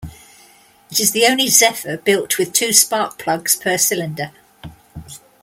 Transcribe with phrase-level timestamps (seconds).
[0.89, 4.31] It is the only Zephyr built with two spark plugs per cylinder.